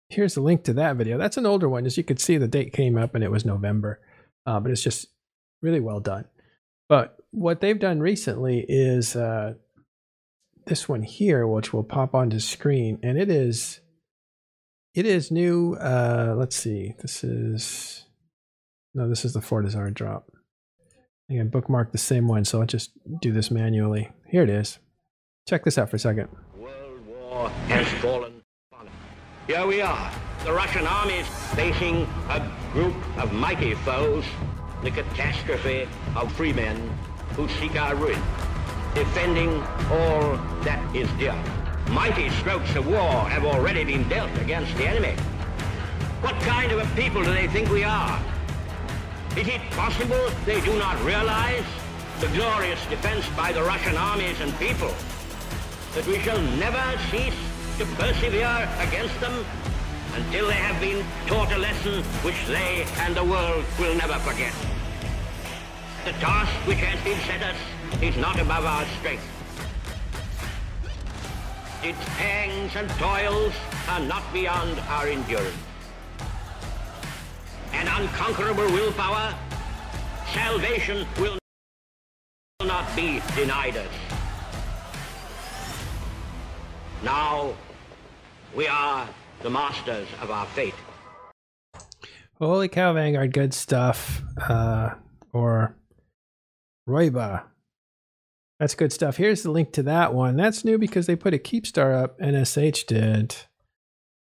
[0.10, 1.18] here's the link to that video.
[1.18, 1.86] That's an older one.
[1.86, 4.00] As you could see, the date came up and it was November,
[4.46, 5.08] uh, but it's just
[5.62, 6.26] really well done.
[6.90, 9.54] But what they've done recently is uh,
[10.66, 13.80] this one here, which will pop onto screen, and it is
[14.96, 15.76] it is new.
[15.76, 16.96] Uh, let's see.
[17.00, 18.06] This is
[18.96, 20.32] no, this is the Fortizar drop.
[21.30, 24.10] I bookmarked the same one, so I'll just do this manually.
[24.28, 24.80] Here it is.
[25.46, 26.30] Check this out for a second.
[26.58, 28.42] World War has fallen.
[29.46, 30.12] Here we are,
[30.46, 34.26] the Russian armies facing a group of mighty foes,
[34.84, 36.78] the catastrophe of free men
[37.36, 38.22] who seek our ruin,
[38.94, 39.50] defending
[39.92, 41.36] all that is dear.
[41.90, 45.16] Mighty strokes of war have already been dealt against the enemy.
[46.22, 48.22] What kind of a people do they think we are?
[49.38, 51.66] Is it possible they do not realize
[52.20, 54.94] the glorious defense by the Russian armies and people?
[55.98, 57.34] that we shall never cease
[57.80, 59.44] to persevere against them
[60.14, 64.54] until they have been taught a lesson which they and the world will never forget.
[66.06, 67.58] The task which has been set us
[68.00, 69.26] is not above our strength.
[71.82, 73.54] Its pangs and toils
[73.90, 75.67] are not beyond our endurance.
[77.74, 79.36] An unconquerable willpower,
[80.34, 81.38] salvation will
[82.64, 83.92] not be denied us.
[87.04, 87.54] Now,
[88.56, 89.08] we are
[89.44, 90.74] the masters of our fate.
[92.40, 94.22] Holy cow, Vanguard, good stuff.
[94.50, 94.96] Uh,
[95.34, 95.76] or
[96.88, 97.44] Roiba.
[98.60, 99.18] That's good stuff.
[99.18, 100.36] Here's the link to that one.
[100.36, 103.36] That's new because they put a Keepstar up, NSH did,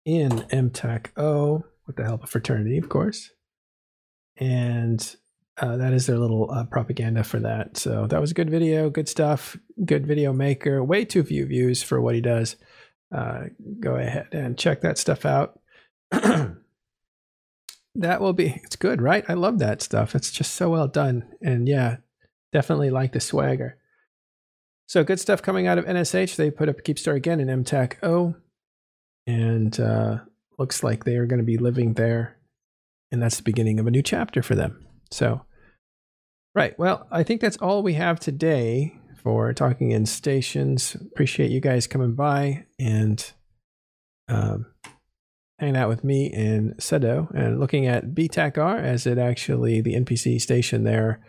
[0.07, 3.31] in MTech O with the help of Fraternity, of course.
[4.37, 5.17] And
[5.59, 7.77] uh, that is their little uh, propaganda for that.
[7.77, 10.83] So that was a good video, good stuff, good video maker.
[10.83, 12.57] Way too few views for what he does.
[13.15, 13.45] Uh,
[13.79, 15.61] go ahead and check that stuff out.
[16.11, 16.57] that
[18.21, 19.25] will be it's good, right?
[19.29, 20.17] I love that stuff.
[20.17, 21.99] It's just so well done, and yeah,
[22.53, 23.79] definitely like the swagger.
[24.87, 26.37] So good stuff coming out of NSH.
[26.37, 28.35] They put up Keepstar again in MTAC O,
[29.27, 30.19] and uh,
[30.59, 32.37] looks like they are going to be living there,
[33.11, 34.87] and that's the beginning of a new chapter for them.
[35.11, 35.43] So,
[36.55, 36.79] right.
[36.79, 40.95] Well, I think that's all we have today for talking in stations.
[40.95, 43.33] Appreciate you guys coming by and
[44.29, 44.67] um,
[45.59, 50.41] hanging out with me in Sedo and looking at BTAC-R as it actually, the NPC
[50.41, 51.25] station there,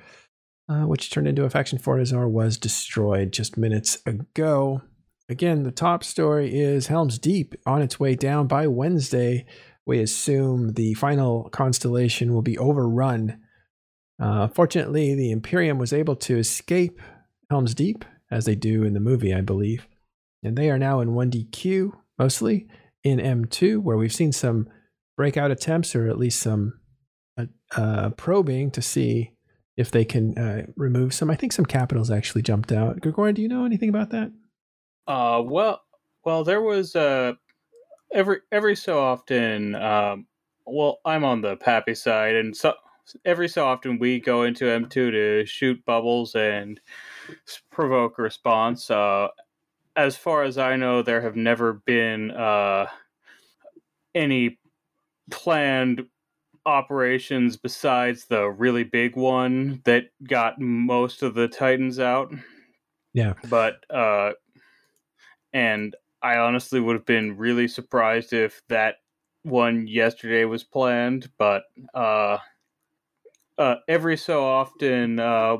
[0.67, 4.81] uh, which turned into a faction Fortizar, was destroyed just minutes ago.
[5.27, 9.45] Again, the top story is Helm's Deep on its way down by Wednesday.
[9.85, 13.39] We assume the final constellation will be overrun
[14.19, 17.01] uh, fortunately, the Imperium was able to escape
[17.49, 19.88] Helm's Deep, as they do in the movie, I believe.
[20.43, 22.67] And they are now in 1DQ, mostly
[23.03, 24.69] in M2, where we've seen some
[25.17, 26.79] breakout attempts or at least some
[27.38, 29.31] uh, uh, probing to see
[29.77, 31.29] if they can uh, remove some.
[31.29, 33.01] I think some capitals actually jumped out.
[33.01, 34.31] Gregorian, do you know anything about that?
[35.07, 35.81] Uh, well,
[36.23, 37.33] well, there was uh,
[38.13, 39.75] every every so often.
[39.75, 40.27] Um,
[40.65, 42.73] well, I'm on the Pappy side, and so
[43.23, 46.79] every so often we go into M2 to shoot bubbles and
[47.71, 48.89] provoke response.
[48.89, 49.27] Uh,
[49.95, 52.87] as far as I know, there have never been uh,
[54.13, 54.59] any
[55.31, 56.05] planned
[56.65, 62.33] operations besides the really big one that got most of the Titans out.
[63.13, 63.33] Yeah.
[63.49, 64.31] But, uh,
[65.55, 68.97] and I honestly would have been really surprised if that
[69.43, 71.63] one yesterday was planned, but,
[71.93, 72.39] uh,
[73.57, 75.57] uh, every so often uh,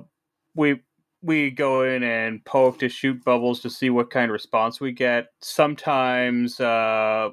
[0.54, 0.82] we
[1.22, 4.92] we go in and poke to shoot bubbles to see what kind of response we
[4.92, 5.28] get.
[5.42, 7.30] Sometimes, uh,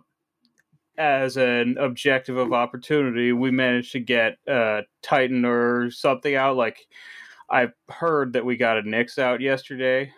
[0.99, 6.57] as an objective of opportunity, we manage to get a Titan or something out.
[6.57, 6.87] Like
[7.51, 10.13] I've heard that we got a Nyx out yesterday.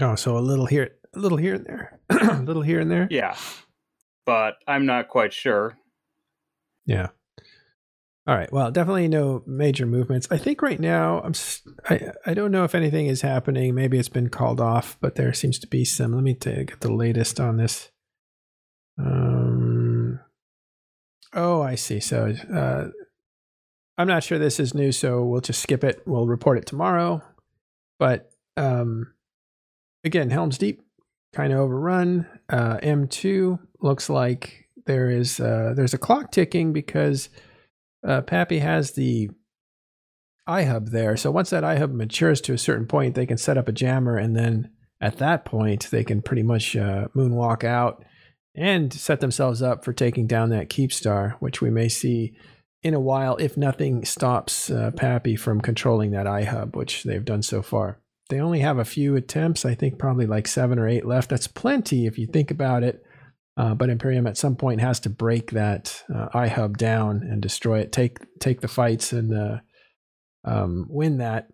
[0.00, 3.08] Oh, so a little here, a little here and there, a little here and there.
[3.10, 3.36] Yeah,
[4.24, 5.76] but I'm not quite sure.
[6.86, 7.08] Yeah.
[8.28, 8.52] All right.
[8.52, 10.26] Well, definitely no major movements.
[10.30, 11.32] I think right now I'm
[11.88, 13.74] I I don't know if anything is happening.
[13.74, 16.12] Maybe it's been called off, but there seems to be some.
[16.12, 17.90] Let me take, get the latest on this.
[18.98, 20.20] Um.
[21.32, 22.00] Oh, I see.
[22.00, 22.86] So, uh,
[23.98, 26.02] I'm not sure this is new, so we'll just skip it.
[26.06, 27.22] We'll report it tomorrow.
[27.98, 29.12] But um,
[30.04, 30.82] again, Helm's Deep
[31.36, 32.26] kind of overrun.
[32.48, 37.28] Uh, M2 looks like there is uh, there's a clock ticking because
[38.06, 39.28] uh, Pappy has the
[40.48, 41.16] iHub there.
[41.16, 44.16] So once that iHub matures to a certain point, they can set up a jammer,
[44.16, 48.02] and then at that point, they can pretty much uh, moonwalk out
[48.54, 52.34] and set themselves up for taking down that Keep Star, which we may see
[52.82, 57.42] in a while if nothing stops uh, Pappy from controlling that iHub, which they've done
[57.42, 58.00] so far.
[58.28, 61.30] They only have a few attempts, I think probably like seven or eight left.
[61.30, 63.02] That's plenty if you think about it.
[63.56, 67.78] Uh, but Imperium at some point has to break that uh, iHub down and destroy
[67.80, 69.58] it, take take the fights and uh,
[70.44, 71.48] um, win that,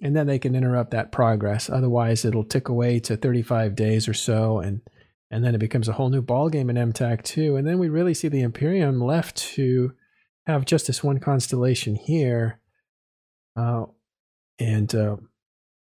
[0.00, 1.68] and then they can interrupt that progress.
[1.68, 4.80] Otherwise, it'll tick away to 35 days or so, and
[5.30, 7.56] and then it becomes a whole new ballgame in MTAC 2.
[7.56, 9.92] And then we really see the Imperium left to
[10.46, 12.60] have just this one constellation here,
[13.54, 13.84] uh,
[14.58, 15.16] and uh,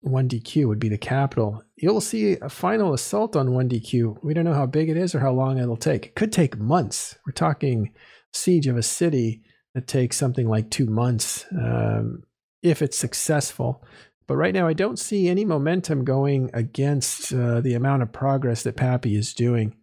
[0.05, 1.63] 1DQ would be the capital.
[1.75, 4.23] You'll see a final assault on 1DQ.
[4.23, 6.07] We don't know how big it is or how long it'll take.
[6.07, 7.17] It could take months.
[7.25, 7.93] We're talking
[8.33, 9.43] siege of a city
[9.75, 12.23] that takes something like two months um,
[12.63, 13.83] if it's successful.
[14.27, 18.63] But right now, I don't see any momentum going against uh, the amount of progress
[18.63, 19.75] that Pappy is doing.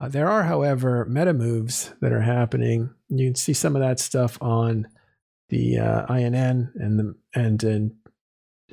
[0.00, 2.90] Uh, there are, however, meta moves that are happening.
[3.08, 4.88] You can see some of that stuff on
[5.50, 7.92] the uh, INN and the and, and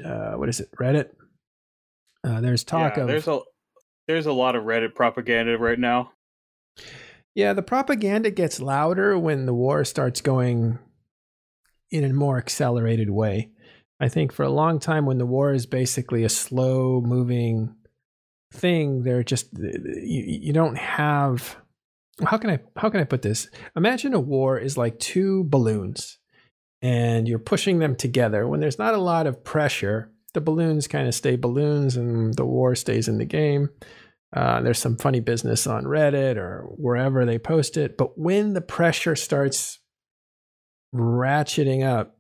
[0.04, 1.10] uh, what is it Reddit.
[2.24, 3.40] Uh, there's talk yeah, of there's a
[4.08, 6.12] there's a lot of Reddit propaganda right now.
[7.36, 10.80] Yeah, the propaganda gets louder when the war starts going
[11.92, 13.52] in a more accelerated way.
[14.00, 17.76] I think for a long time, when the war is basically a slow moving
[18.52, 21.58] thing, they're just you, you don't have.
[22.26, 23.50] How can I how can I put this?
[23.76, 26.18] Imagine a war is like two balloons
[26.82, 28.48] and you're pushing them together.
[28.48, 32.46] When there's not a lot of pressure, the balloons kind of stay balloons and the
[32.46, 33.70] war stays in the game.
[34.36, 37.98] Uh, there's some funny business on Reddit or wherever they post it.
[37.98, 39.80] But when the pressure starts
[40.94, 42.18] ratcheting up,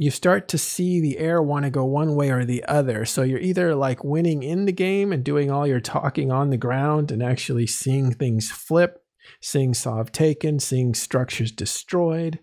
[0.00, 3.04] you start to see the air want to go one way or the other.
[3.04, 6.56] So you're either like winning in the game and doing all your talking on the
[6.56, 9.02] ground and actually seeing things flip,
[9.42, 12.38] seeing Sov taken, seeing structures destroyed.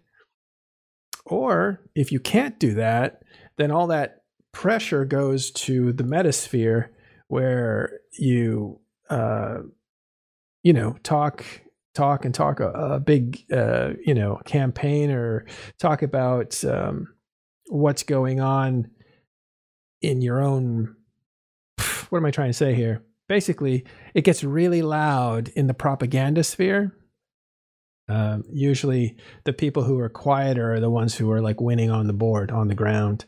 [1.25, 3.23] Or if you can't do that,
[3.57, 6.89] then all that pressure goes to the metasphere
[7.27, 9.57] where you uh,
[10.63, 11.45] you know talk
[11.93, 15.45] talk and talk a, a big uh, you know campaign or
[15.79, 17.07] talk about um,
[17.67, 18.89] what's going on
[20.01, 20.95] in your own
[22.09, 23.03] what am i trying to say here?
[23.27, 23.83] Basically
[24.13, 26.95] it gets really loud in the propaganda sphere
[28.08, 32.08] um, usually the people who are quieter are the ones who are like winning on
[32.08, 33.26] the board on the ground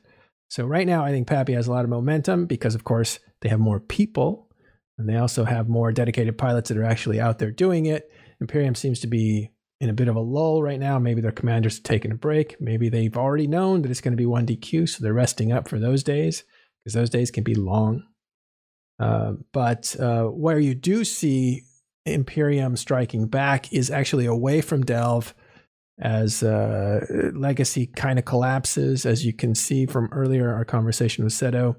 [0.50, 3.50] so right now i think pappy has a lot of momentum because of course they
[3.50, 4.50] have more people
[4.98, 8.76] and they also have more dedicated pilots that are actually out there doing it imperium
[8.76, 10.98] seems to be in a bit of a lull right now.
[10.98, 12.60] Maybe their commanders are taking a break.
[12.60, 15.80] Maybe they've already known that it's going to be 1DQ, so they're resting up for
[15.80, 16.44] those days
[16.84, 18.04] because those days can be long.
[19.00, 21.63] Uh, but uh, where you do see
[22.08, 25.34] Imperium striking back is actually away from Delve
[26.00, 29.06] as uh, Legacy kind of collapses.
[29.06, 31.76] As you can see from earlier our conversation with Seto,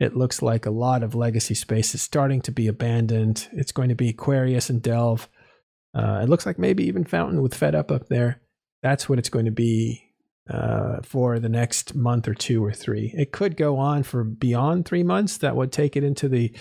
[0.00, 3.48] it looks like a lot of Legacy space is starting to be abandoned.
[3.52, 5.28] It's going to be Querious and Delve
[5.94, 8.40] uh, it looks like maybe even Fountain with Fed Up up there.
[8.82, 10.02] That's what it's going to be
[10.50, 13.14] uh, for the next month or two or three.
[13.16, 15.38] It could go on for beyond three months.
[15.38, 16.52] That would take it into the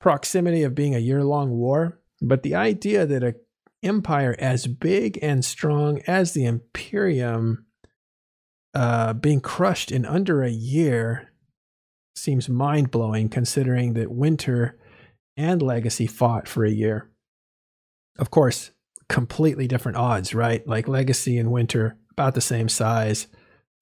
[0.00, 1.99] proximity of being a year long war.
[2.20, 3.34] But the idea that an
[3.82, 7.66] empire as big and strong as the Imperium
[8.74, 11.30] uh, being crushed in under a year
[12.14, 14.78] seems mind blowing considering that Winter
[15.36, 17.10] and Legacy fought for a year
[18.20, 18.70] of course,
[19.08, 20.64] completely different odds, right?
[20.66, 23.26] Like Legacy and Winter, about the same size,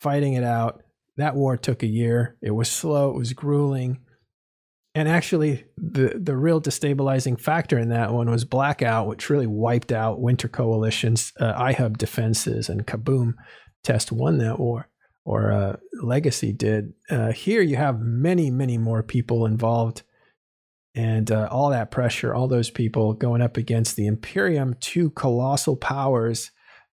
[0.01, 0.83] fighting it out.
[1.17, 2.37] That war took a year.
[2.41, 3.99] It was slow, it was grueling.
[4.99, 9.93] And actually, the, the real destabilizing factor in that one was Blackout, which really wiped
[9.93, 13.35] out Winter Coalition's uh, iHub defenses, and Kaboom
[13.85, 14.89] Test won that war,
[15.25, 16.95] or uh, Legacy did.
[17.09, 20.03] Uh, here, you have many, many more people involved
[20.97, 25.77] and uh, all that pressure, all those people going up against the Imperium, two colossal
[25.77, 26.51] powers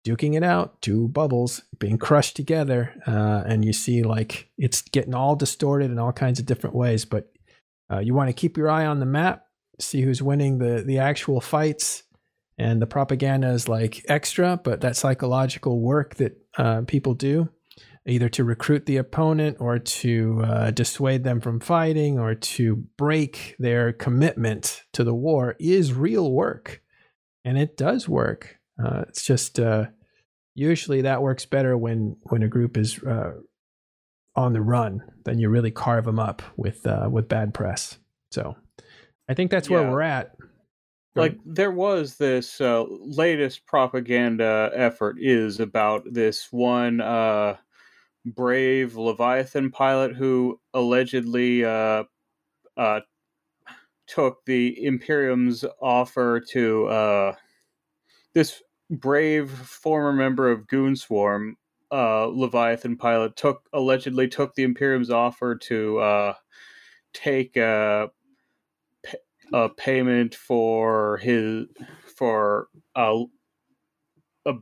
[0.06, 5.14] duking it out, two bubbles being crushed together, uh, and you see like it's getting
[5.14, 7.06] all distorted in all kinds of different ways.
[7.06, 7.30] But
[7.94, 9.46] uh, you want to keep your eye on the map,
[9.78, 12.02] see who's winning the the actual fights,
[12.58, 17.48] and the propaganda is like extra, but that psychological work that uh, people do
[18.06, 23.56] either to recruit the opponent or to uh, dissuade them from fighting or to break
[23.58, 26.82] their commitment to the war is real work.
[27.44, 28.58] And it does work.
[28.82, 29.86] Uh, it's just uh,
[30.54, 33.02] usually that works better when, when a group is
[34.36, 37.98] on the run then you really carve them up with, uh, with bad press.
[38.30, 38.56] So
[39.28, 39.80] I think that's yeah.
[39.80, 40.36] where we're at.
[41.16, 47.00] Like there was this uh, latest propaganda effort is about this one
[48.24, 52.04] brave Leviathan pilot who allegedly uh,
[52.76, 53.00] uh,
[54.06, 57.34] took the Imperium's offer to uh,
[58.34, 61.56] this brave former member of Goon Swarm,
[61.92, 66.34] uh, Leviathan pilot, took allegedly took the Imperium's offer to uh,
[67.12, 68.10] take a,
[69.52, 71.66] a payment for his
[72.16, 73.24] for a,
[74.46, 74.54] a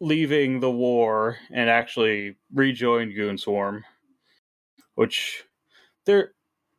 [0.00, 3.82] leaving the war and actually rejoined Goonswarm,
[4.94, 5.44] which
[6.06, 6.32] there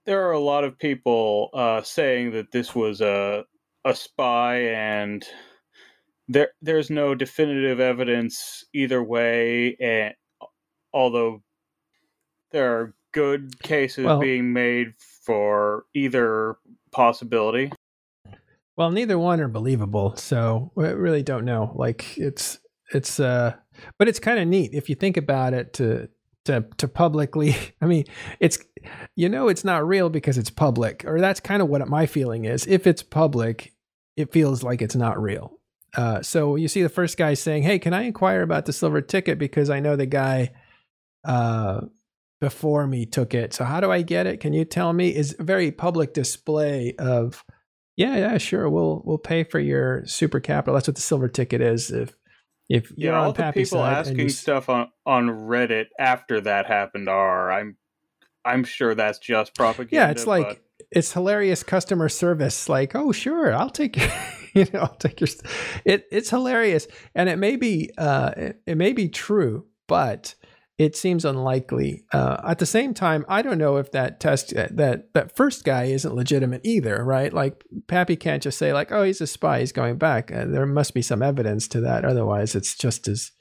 [0.06, 3.46] there are a lot of people uh, saying that this was a
[3.86, 5.26] a spy and
[6.30, 10.14] there there's no definitive evidence either way and
[10.94, 11.42] although
[12.52, 16.58] there are good cases well, being made for either
[16.92, 17.72] possibility.
[18.78, 21.74] Well neither one are believable so we really don't know.
[21.76, 22.60] Like it's
[22.94, 23.56] it's uh
[23.98, 26.10] but it's kind of neat if you think about it to
[26.46, 28.04] to to publicly i mean
[28.40, 28.58] it's
[29.16, 32.46] you know it's not real because it's public or that's kind of what my feeling
[32.46, 32.66] is.
[32.68, 33.74] If it's public
[34.16, 35.59] it feels like it's not real
[35.96, 39.02] uh, so you see the first guy saying hey can i inquire about the silver
[39.02, 40.52] ticket because i know the guy
[41.26, 41.82] uh,
[42.40, 45.36] before me took it so how do i get it can you tell me is
[45.40, 47.44] very public display of
[47.98, 51.62] yeah yeah sure we'll we'll pay for your super capital that's what the silver ticket
[51.62, 52.16] is if
[52.70, 54.30] if yeah, all the people asking you...
[54.30, 57.78] stuff on on Reddit after that happened are I'm
[58.46, 59.96] I'm sure that's just propaganda.
[59.96, 60.60] Yeah, it's like but...
[60.92, 62.70] it's hilarious customer service.
[62.70, 63.98] Like, oh sure, I'll take
[64.54, 65.30] you know, I'll take your.
[65.86, 70.36] It it's hilarious, and it may be uh it, it may be true, but
[70.80, 72.06] it seems unlikely.
[72.14, 75.66] Uh, at the same time, I don't know if that test uh, that that first
[75.66, 77.34] guy isn't legitimate either, right?
[77.34, 80.66] Like Pappy can't just say like, "Oh, he's a spy, he's going back." Uh, there
[80.66, 82.06] must be some evidence to that.
[82.06, 83.32] Otherwise, it's just as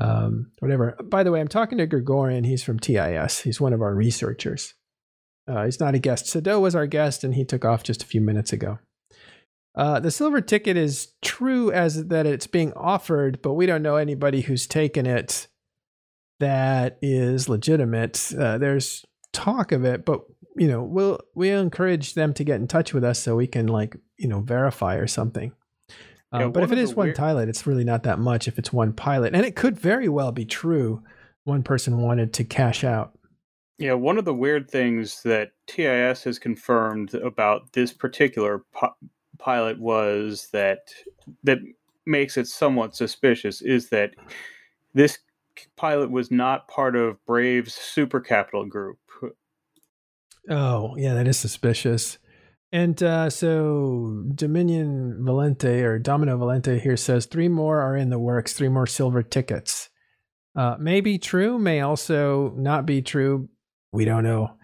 [0.00, 0.96] um, whatever.
[1.02, 2.44] By the way, I'm talking to Gregorian.
[2.44, 3.40] He's from TIS.
[3.40, 4.74] He's one of our researchers.
[5.48, 6.28] Uh, he's not a guest.
[6.28, 8.78] Sado was our guest, and he took off just a few minutes ago.
[9.74, 13.96] Uh, the silver ticket is true as that it's being offered, but we don't know
[13.96, 15.46] anybody who's taken it
[16.40, 18.32] that is legitimate.
[18.36, 20.22] Uh, there's talk of it, but
[20.56, 23.66] you know, we'll we encourage them to get in touch with us so we can
[23.68, 25.52] like you know verify or something.
[26.32, 28.48] Um, Yeah, but if it is one weird- pilot, it's really not that much.
[28.48, 31.02] If it's one pilot, and it could very well be true,
[31.44, 33.12] one person wanted to cash out.
[33.78, 38.64] Yeah, one of the weird things that TIS has confirmed about this particular
[39.40, 40.92] pilot was that
[41.44, 41.58] that
[42.06, 44.14] makes it somewhat suspicious is that
[44.94, 45.18] this
[45.76, 48.98] pilot was not part of Brave's super capital group.
[50.48, 52.18] Oh, yeah, that is suspicious.
[52.72, 58.18] And uh, so Dominion Valente or Domino Valente here says three more are in the
[58.18, 59.90] works, three more silver tickets.
[60.56, 63.48] Uh, may be true, may also not be true.
[63.92, 64.56] We don't know.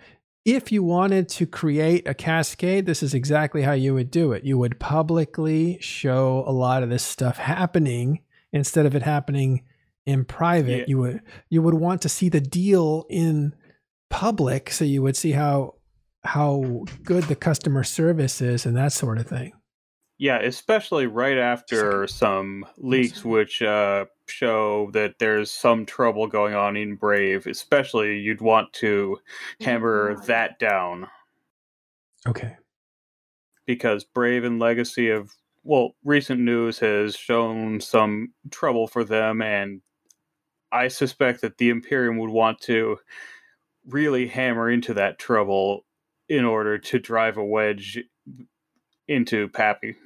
[0.47, 4.45] If you wanted to create a cascade, this is exactly how you would do it.
[4.45, 8.21] You would publicly show a lot of this stuff happening
[8.53, 9.65] instead of it happening
[10.07, 10.79] in private.
[10.79, 10.85] Yeah.
[10.87, 13.57] You would you would want to see the deal in
[14.09, 15.75] public so you would see how
[16.23, 19.53] how good the customer service is and that sort of thing.
[20.19, 26.77] Yeah, especially right after some leaks which uh, show that there's some trouble going on
[26.77, 27.47] in Brave.
[27.47, 29.19] Especially, you'd want to
[29.61, 31.09] hammer that down.
[32.27, 32.57] Okay.
[33.67, 35.33] because Brave and Legacy of
[35.65, 39.81] well, recent news has shown some trouble for them, and
[40.73, 42.99] I suspect that the Imperium would want to
[43.87, 45.85] really hammer into that trouble
[46.29, 47.99] in order to drive a wedge
[49.09, 49.97] into Pappy.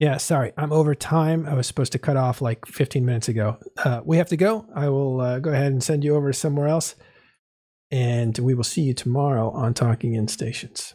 [0.00, 0.52] Yeah, sorry.
[0.56, 1.46] I'm over time.
[1.46, 3.58] I was supposed to cut off like 15 minutes ago.
[3.76, 4.66] Uh, we have to go.
[4.74, 6.94] I will uh, go ahead and send you over somewhere else.
[7.90, 10.94] And we will see you tomorrow on Talking in Stations.